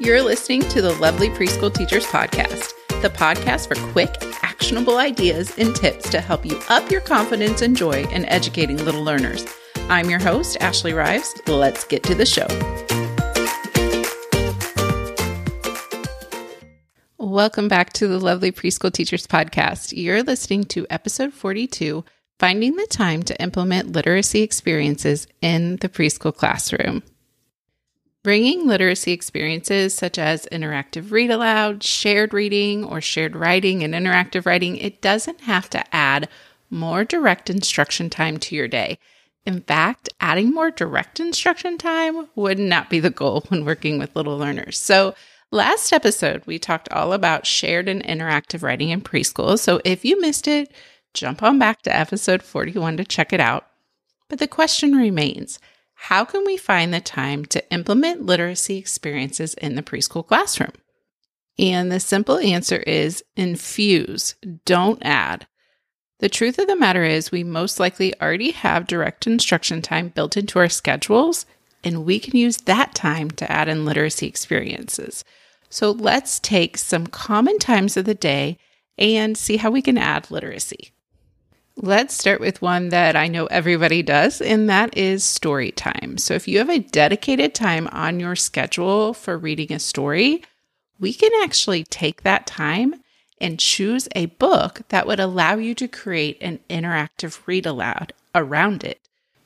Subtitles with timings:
[0.00, 5.74] You're listening to the Lovely Preschool Teachers Podcast, the podcast for quick, actionable ideas and
[5.74, 9.44] tips to help you up your confidence and joy in educating little learners.
[9.88, 11.34] I'm your host, Ashley Rives.
[11.48, 12.46] Let's get to the show.
[17.16, 19.92] Welcome back to the Lovely Preschool Teachers Podcast.
[19.96, 22.04] You're listening to episode 42
[22.38, 27.02] Finding the Time to Implement Literacy Experiences in the Preschool Classroom.
[28.28, 34.44] Bringing literacy experiences such as interactive read aloud, shared reading, or shared writing and interactive
[34.44, 36.28] writing, it doesn't have to add
[36.68, 38.98] more direct instruction time to your day.
[39.46, 44.14] In fact, adding more direct instruction time would not be the goal when working with
[44.14, 44.76] little learners.
[44.76, 45.14] So,
[45.50, 49.58] last episode, we talked all about shared and interactive writing in preschool.
[49.58, 50.70] So, if you missed it,
[51.14, 53.68] jump on back to episode 41 to check it out.
[54.28, 55.58] But the question remains
[56.00, 60.72] how can we find the time to implement literacy experiences in the preschool classroom?
[61.58, 65.48] And the simple answer is infuse, don't add.
[66.20, 70.36] The truth of the matter is, we most likely already have direct instruction time built
[70.36, 71.46] into our schedules,
[71.82, 75.24] and we can use that time to add in literacy experiences.
[75.68, 78.56] So let's take some common times of the day
[78.96, 80.92] and see how we can add literacy.
[81.80, 86.18] Let's start with one that I know everybody does, and that is story time.
[86.18, 90.42] So, if you have a dedicated time on your schedule for reading a story,
[90.98, 92.96] we can actually take that time
[93.40, 98.82] and choose a book that would allow you to create an interactive read aloud around
[98.82, 98.98] it.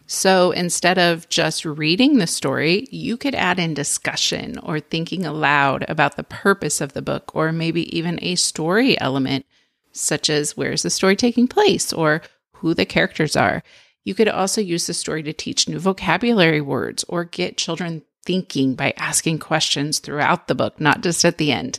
[0.06, 5.84] So instead of just reading the story, you could add in discussion or thinking aloud
[5.86, 9.44] about the purpose of the book, or maybe even a story element
[9.92, 12.22] such as where's the story taking place or
[12.62, 13.62] who the characters are.
[14.04, 18.74] You could also use the story to teach new vocabulary words or get children thinking
[18.74, 21.78] by asking questions throughout the book, not just at the end.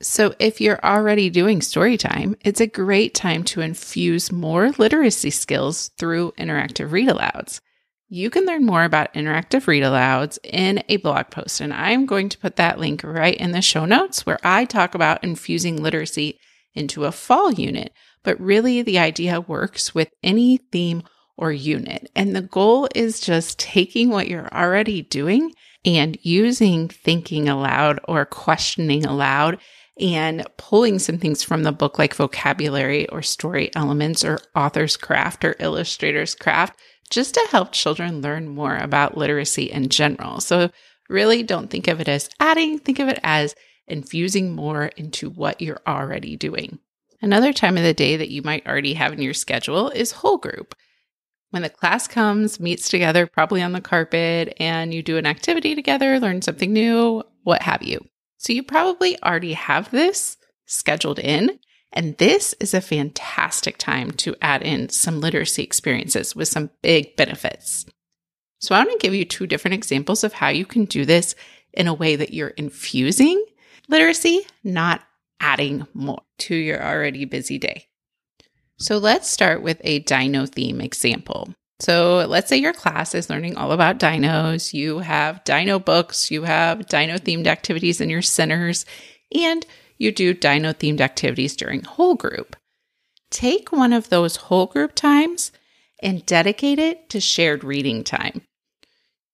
[0.00, 5.30] So, if you're already doing story time, it's a great time to infuse more literacy
[5.30, 7.60] skills through interactive read alouds.
[8.08, 12.28] You can learn more about interactive read alouds in a blog post, and I'm going
[12.30, 16.38] to put that link right in the show notes where I talk about infusing literacy
[16.74, 17.92] into a fall unit.
[18.24, 21.02] But really, the idea works with any theme
[21.36, 22.10] or unit.
[22.14, 25.52] And the goal is just taking what you're already doing
[25.84, 29.58] and using thinking aloud or questioning aloud
[30.00, 35.44] and pulling some things from the book like vocabulary or story elements or author's craft
[35.44, 36.78] or illustrator's craft
[37.10, 40.40] just to help children learn more about literacy in general.
[40.40, 40.70] So
[41.08, 43.54] really don't think of it as adding, think of it as
[43.86, 46.78] infusing more into what you're already doing.
[47.22, 50.38] Another time of the day that you might already have in your schedule is whole
[50.38, 50.74] group.
[51.50, 55.76] When the class comes, meets together, probably on the carpet, and you do an activity
[55.76, 58.04] together, learn something new, what have you.
[58.38, 61.60] So you probably already have this scheduled in,
[61.92, 67.14] and this is a fantastic time to add in some literacy experiences with some big
[67.14, 67.86] benefits.
[68.58, 71.36] So I want to give you two different examples of how you can do this
[71.72, 73.44] in a way that you're infusing
[73.88, 75.02] literacy, not
[75.42, 77.88] adding more to your already busy day.
[78.78, 81.54] So let's start with a dino theme example.
[81.80, 84.72] So let's say your class is learning all about dinos.
[84.72, 88.86] You have dino books, you have dino themed activities in your centers,
[89.34, 89.66] and
[89.98, 92.56] you do dino themed activities during whole group.
[93.30, 95.52] Take one of those whole group times
[96.00, 98.42] and dedicate it to shared reading time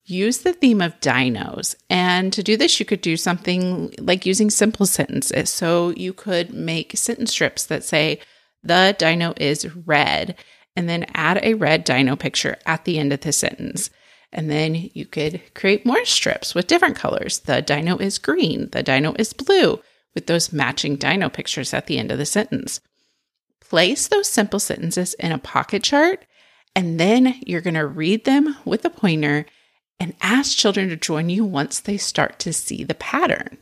[0.09, 1.75] use the theme of dinos.
[1.91, 5.51] And to do this, you could do something like using simple sentences.
[5.51, 8.21] So you could make sentence strips that say,
[8.63, 10.35] the dino is red,
[10.75, 13.91] and then add a red dino picture at the end of the sentence.
[14.33, 17.41] And then you could create more strips with different colors.
[17.41, 19.81] The dino is green, the dino is blue,
[20.15, 22.81] with those matching dino pictures at the end of the sentence.
[23.61, 26.25] Place those simple sentences in a pocket chart,
[26.75, 29.47] and then you're going to read them with a pointer
[30.01, 33.59] and ask children to join you once they start to see the pattern.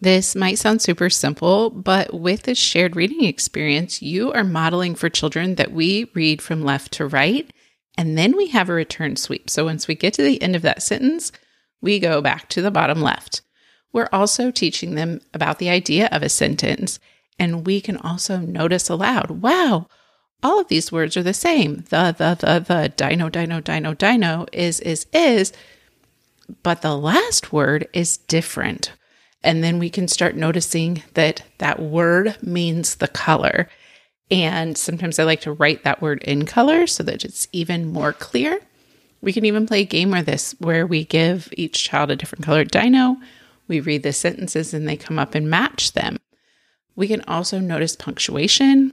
[0.00, 5.08] This might sound super simple, but with this shared reading experience, you are modeling for
[5.08, 7.48] children that we read from left to right,
[7.96, 9.48] and then we have a return sweep.
[9.48, 11.30] So once we get to the end of that sentence,
[11.80, 13.42] we go back to the bottom left.
[13.92, 16.98] we're also teaching them about the idea of a sentence.
[17.38, 19.86] And we can also notice aloud, wow,
[20.42, 21.84] all of these words are the same.
[21.88, 25.52] The, the, the, the, dino, dino, dino, dino, is, is, is.
[26.62, 28.92] But the last word is different.
[29.44, 33.68] And then we can start noticing that that word means the color.
[34.30, 38.12] And sometimes I like to write that word in color so that it's even more
[38.12, 38.60] clear.
[39.20, 42.44] We can even play a game where this where we give each child a different
[42.44, 43.16] colored dino.
[43.68, 46.18] We read the sentences and they come up and match them.
[46.96, 48.92] We can also notice punctuation,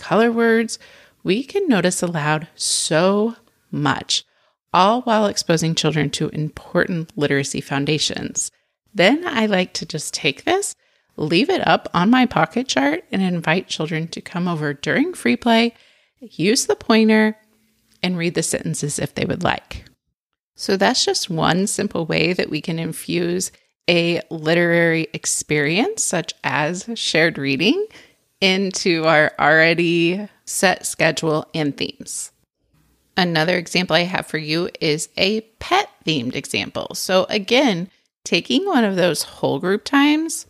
[0.00, 0.78] color words.
[1.22, 3.36] We can notice aloud so
[3.70, 4.24] much,
[4.72, 8.50] all while exposing children to important literacy foundations.
[8.92, 10.74] Then I like to just take this,
[11.16, 15.36] leave it up on my pocket chart, and invite children to come over during free
[15.36, 15.74] play,
[16.20, 17.36] use the pointer,
[18.02, 19.84] and read the sentences if they would like.
[20.56, 23.52] So that's just one simple way that we can infuse
[23.88, 27.86] a literary experience, such as shared reading,
[28.40, 32.32] into our already set schedule and themes.
[33.16, 36.94] Another example I have for you is a pet themed example.
[36.94, 37.90] So, again,
[38.24, 40.46] taking one of those whole group times,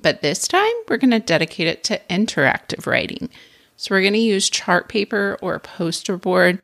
[0.00, 3.30] but this time we're going to dedicate it to interactive writing.
[3.76, 6.60] So, we're going to use chart paper or a poster board.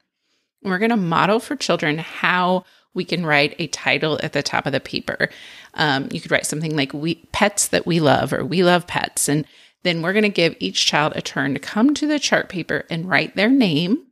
[0.62, 4.66] We're going to model for children how we can write a title at the top
[4.66, 5.28] of the paper.
[5.74, 9.28] Um, you could write something like "We pets that we love" or "We love pets,"
[9.28, 9.46] and
[9.82, 12.84] then we're going to give each child a turn to come to the chart paper
[12.90, 14.06] and write their name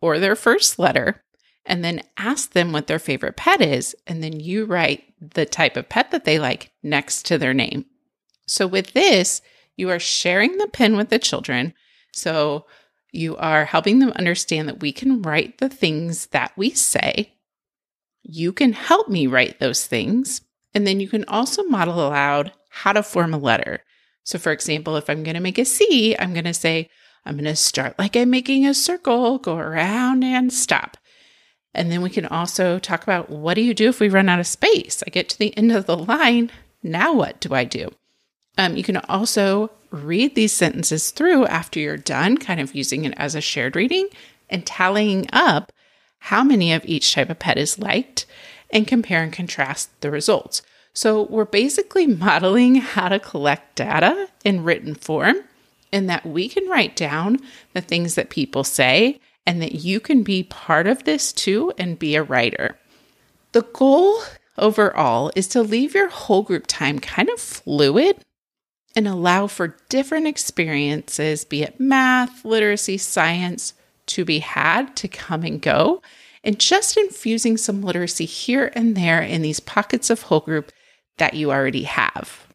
[0.00, 1.22] or their first letter,
[1.66, 5.76] and then ask them what their favorite pet is, and then you write the type
[5.76, 7.84] of pet that they like next to their name.
[8.46, 9.42] So with this,
[9.76, 11.74] you are sharing the pen with the children.
[12.12, 12.66] So
[13.12, 17.34] you are helping them understand that we can write the things that we say
[18.28, 20.42] you can help me write those things.
[20.74, 23.82] And then you can also model aloud how to form a letter.
[24.28, 26.90] So, for example, if I'm going to make a C, I'm going to say,
[27.24, 30.98] I'm going to start like I'm making a circle, go around and stop.
[31.72, 34.38] And then we can also talk about what do you do if we run out
[34.38, 35.02] of space?
[35.06, 36.50] I get to the end of the line.
[36.82, 37.88] Now, what do I do?
[38.58, 43.14] Um, you can also read these sentences through after you're done, kind of using it
[43.16, 44.10] as a shared reading
[44.50, 45.72] and tallying up
[46.18, 48.26] how many of each type of pet is liked,
[48.68, 50.60] and compare and contrast the results.
[50.92, 55.36] So we're basically modeling how to collect data in written form
[55.92, 57.38] and that we can write down
[57.72, 61.98] the things that people say and that you can be part of this too and
[61.98, 62.76] be a writer.
[63.52, 64.20] The goal
[64.58, 68.18] overall is to leave your whole group time kind of fluid
[68.94, 73.74] and allow for different experiences, be it math, literacy, science,
[74.06, 76.02] to be had to come and go,
[76.42, 80.72] and just infusing some literacy here and there in these pockets of whole group
[81.18, 82.46] that you already have.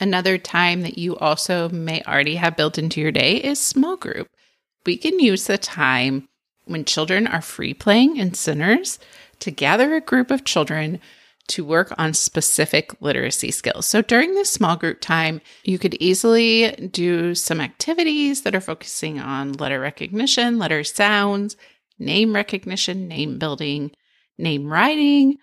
[0.00, 4.28] Another time that you also may already have built into your day is small group.
[4.84, 6.28] We can use the time
[6.66, 8.98] when children are free playing in centers
[9.40, 11.00] to gather a group of children
[11.46, 13.86] to work on specific literacy skills.
[13.86, 19.20] So during this small group time, you could easily do some activities that are focusing
[19.20, 21.56] on letter recognition, letter sounds,
[21.98, 23.90] name recognition, name building,
[24.38, 25.36] name writing,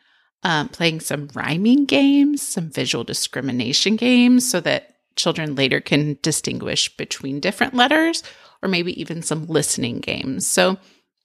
[0.44, 6.95] um, playing some rhyming games, some visual discrimination games so that children later can distinguish
[6.98, 8.24] between different letters,
[8.62, 10.48] or maybe even some listening games.
[10.48, 10.78] So,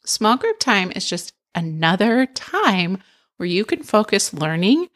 [0.04, 2.98] small group time is just another time
[3.36, 4.88] where you can focus learning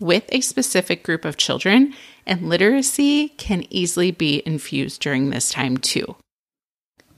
[0.00, 1.92] with a specific group of children,
[2.24, 6.16] and literacy can easily be infused during this time too.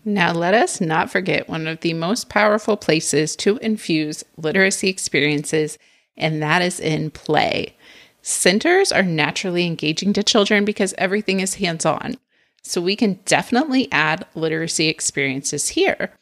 [0.02, 5.76] Now, let us not forget one of the most powerful places to infuse literacy experiences,
[6.16, 7.76] and that is in play.
[8.22, 12.16] Centers are naturally engaging to children because everything is hands on.
[12.62, 16.12] So, we can definitely add literacy experiences here.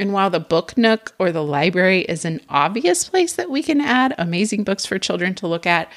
[0.00, 3.80] And while the book nook or the library is an obvious place that we can
[3.80, 5.92] add amazing books for children to look at,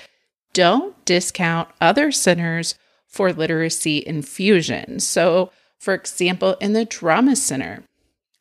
[0.54, 2.76] don't discount other centers
[3.08, 5.00] for literacy infusion.
[5.00, 7.84] So, for example, in the Drama Center,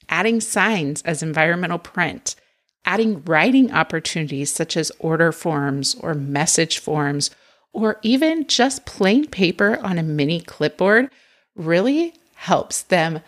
[0.09, 2.35] adding signs as environmental print,
[2.85, 7.31] adding writing opportunities such as order forms or message forms,
[7.73, 11.11] or even just plain paper on a mini clipboard
[11.55, 13.21] really helps them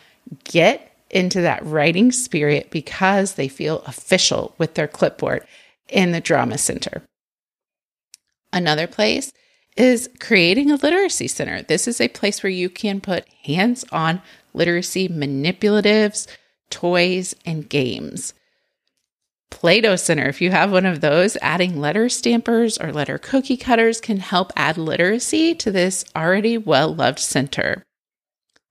[0.45, 5.47] get into that writing spirit because they feel official with their clipboard
[5.89, 7.03] in the drama center.
[8.53, 9.33] Another place
[9.77, 11.63] is creating a literacy center.
[11.63, 16.27] This is a place where you can put hands on literacy manipulatives,
[16.71, 18.35] toys, and games.
[19.55, 23.57] Play Doh Center, if you have one of those, adding letter stampers or letter cookie
[23.57, 27.85] cutters can help add literacy to this already well loved center.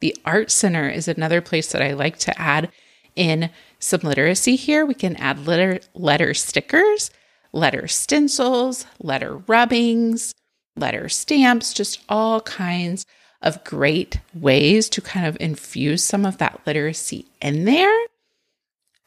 [0.01, 2.69] The Art Center is another place that I like to add
[3.15, 3.49] in
[3.79, 4.85] some literacy here.
[4.85, 7.11] We can add letter, letter stickers,
[7.53, 10.33] letter stencils, letter rubbings,
[10.75, 13.05] letter stamps, just all kinds
[13.41, 18.05] of great ways to kind of infuse some of that literacy in there.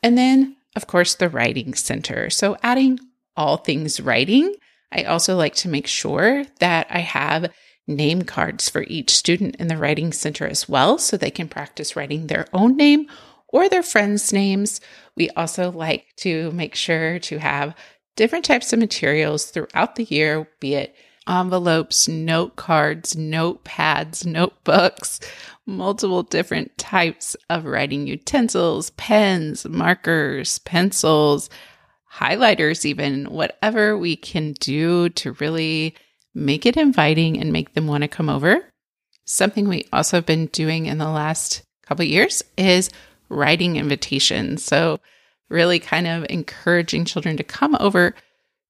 [0.03, 2.31] And then, of course, the Writing Center.
[2.31, 3.01] So, adding
[3.37, 4.55] all things writing.
[4.93, 7.53] I also like to make sure that I have
[7.87, 11.97] name cards for each student in the Writing Center as well, so they can practice
[11.97, 13.07] writing their own name
[13.49, 14.81] or their friends' names.
[15.17, 17.75] We also like to make sure to have
[18.17, 20.95] different types of materials throughout the year, be it
[21.29, 25.21] envelopes, note cards, notepads, notebooks,
[25.67, 31.51] multiple different types of writing utensils, pens, markers, pencils,
[32.15, 35.95] highlighters, even whatever we can do to really
[36.35, 38.71] make it inviting and make them want to come over.
[39.25, 42.91] Something we also have been doing in the last couple years is
[43.29, 44.65] writing invitations.
[44.65, 45.01] So,
[45.49, 48.15] really kind of encouraging children to come over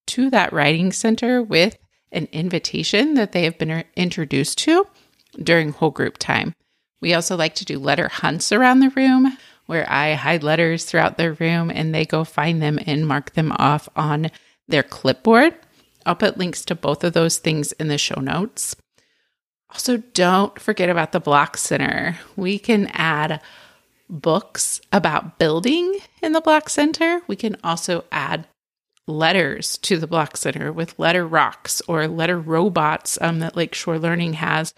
[0.09, 1.77] to that writing center with
[2.13, 4.87] an invitation that they have been er, introduced to
[5.43, 6.55] during whole group time.
[7.01, 9.37] We also like to do letter hunts around the room
[9.67, 13.53] where I hide letters throughout the room and they go find them and mark them
[13.53, 14.31] off on
[14.69, 15.55] their clipboard.
[16.05, 18.77] I'll put links to both of those things in the show notes.
[19.71, 22.17] Also, don't forget about the Block Center.
[22.37, 23.41] We can add
[24.09, 27.23] books about building in the Block Center.
[27.27, 28.47] We can also add
[29.07, 34.35] letters to the Block Center with letter rocks or letter robots um, that Lakeshore Learning
[34.35, 34.75] has,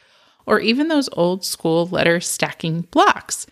[0.47, 3.47] or even those old school letter stacking blocks.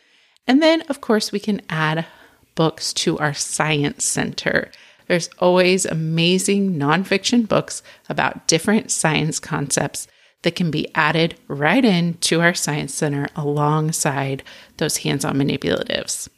[0.46, 2.06] And then, of course, we can add
[2.54, 4.70] books to our Science Center.
[5.08, 10.08] There's always amazing nonfiction books about different science concepts
[10.42, 14.42] that can be added right into our Science Center alongside
[14.76, 16.28] those hands on manipulatives.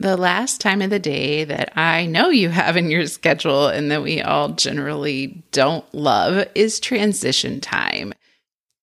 [0.00, 3.90] The last time of the day that I know you have in your schedule and
[3.90, 8.12] that we all generally don't love is transition time.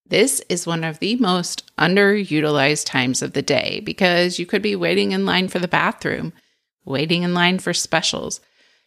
[0.08, 4.76] This is one of the most underutilized times of the day because you could be
[4.76, 6.34] waiting in line for the bathroom,
[6.86, 8.40] waiting in line for specials.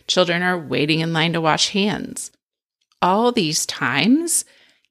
[0.07, 2.31] Children are waiting in line to wash hands.
[3.00, 4.45] All these times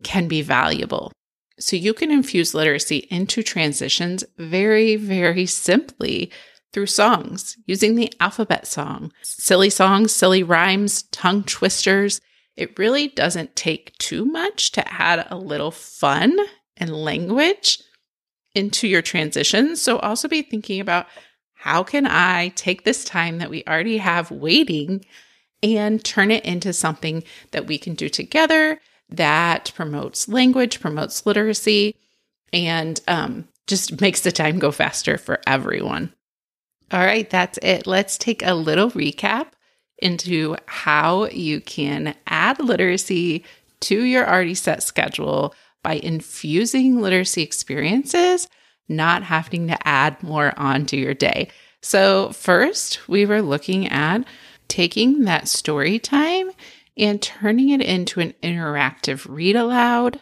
[0.04, 1.12] can be valuable.
[1.60, 6.32] So you can infuse literacy into transitions very, very simply
[6.74, 12.20] through songs, using the alphabet song, silly songs, silly rhymes, tongue twisters.
[12.56, 16.38] It really doesn't take too much to add a little fun
[16.78, 17.82] and language
[18.56, 19.82] into your transitions.
[19.82, 21.08] So also be thinking about
[21.54, 25.06] how can I take this time that we already have waiting
[25.62, 31.96] and turn it into something that we can do together that promotes language, promotes literacy,
[32.52, 36.14] and um, just makes the time go faster for everyone.
[36.92, 37.88] All right, that's it.
[37.88, 39.48] Let's take a little recap
[40.00, 43.44] into how you can add literacy
[43.82, 48.48] to your already set schedule by infusing literacy experiences,
[48.88, 51.50] not having to add more onto your day.
[51.82, 54.26] So, first, we were looking at
[54.68, 56.52] taking that story time
[56.98, 60.22] and turning it into an interactive read aloud.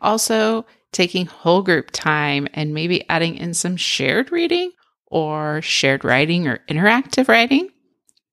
[0.00, 4.72] Also, taking whole group time and maybe adding in some shared reading
[5.12, 7.68] or shared writing or interactive writing.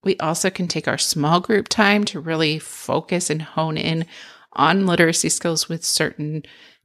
[0.04, 4.06] We also can take our small group time to really focus and hone in
[4.54, 6.44] on literacy skills with certain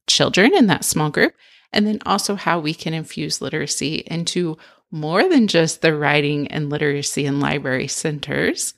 [0.08, 1.32] children in that small group.
[1.72, 4.58] And then also how we can infuse literacy into
[4.90, 8.74] more than just the writing and literacy and library centers,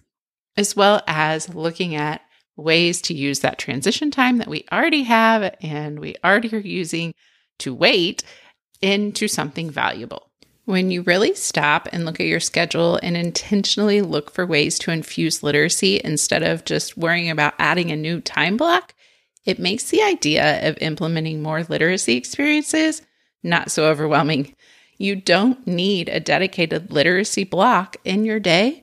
[0.59, 2.21] as well as looking at
[2.57, 7.15] ways to use that transition time that we already have and we already are using
[7.59, 8.23] to wait
[8.83, 10.31] into something valuable.
[10.67, 14.91] When you really stop and look at your schedule and intentionally look for ways to
[14.91, 18.93] infuse literacy instead of just worrying about adding a new time block,
[19.45, 23.03] it makes the idea of implementing more literacy experiences
[23.45, 24.55] not so overwhelming.
[24.99, 28.83] You don't need a dedicated literacy block in your day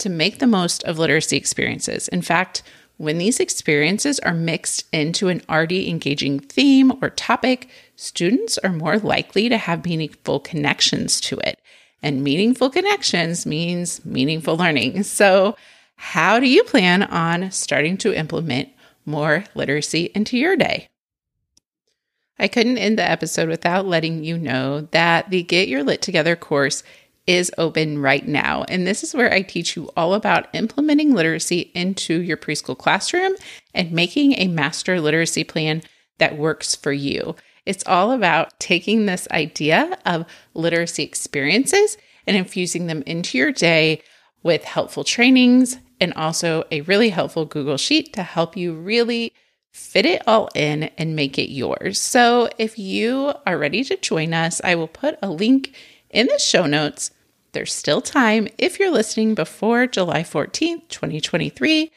[0.00, 2.08] to make the most of literacy experiences.
[2.08, 2.62] In fact,
[3.00, 8.98] when these experiences are mixed into an already engaging theme or topic, students are more
[8.98, 11.58] likely to have meaningful connections to it.
[12.02, 15.04] And meaningful connections means meaningful learning.
[15.04, 15.56] So,
[15.96, 18.68] how do you plan on starting to implement
[19.06, 20.86] more literacy into your day?
[22.38, 26.36] I couldn't end the episode without letting you know that the Get Your Lit Together
[26.36, 26.82] course
[27.30, 28.64] is open right now.
[28.64, 33.34] And this is where I teach you all about implementing literacy into your preschool classroom
[33.72, 35.82] and making a master literacy plan
[36.18, 37.36] that works for you.
[37.64, 41.96] It's all about taking this idea of literacy experiences
[42.26, 44.02] and infusing them into your day
[44.42, 49.32] with helpful trainings and also a really helpful Google Sheet to help you really
[49.72, 52.00] fit it all in and make it yours.
[52.00, 55.76] So, if you are ready to join us, I will put a link
[56.10, 57.12] in the show notes.
[57.52, 61.90] There's still time if you're listening before July 14th, 2023.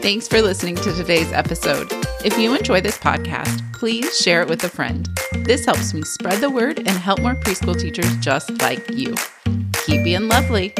[0.00, 2.05] Thanks for listening to today's episode.
[2.26, 5.08] If you enjoy this podcast, please share it with a friend.
[5.44, 9.14] This helps me spread the word and help more preschool teachers just like you.
[9.84, 10.74] Keep being lovely.